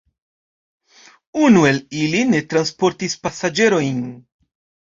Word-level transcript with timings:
Unu 1.47 1.67
el 1.71 1.77
ili 2.05 2.23
ne 2.31 2.41
transportis 2.55 3.17
pasaĝerojn. 3.27 4.05